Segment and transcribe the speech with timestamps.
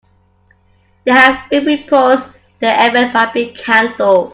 [1.05, 2.23] There have been reports
[2.59, 4.29] the event might be canceled.